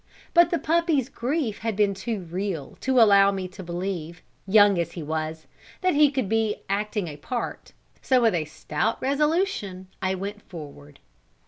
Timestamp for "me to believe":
3.31-4.23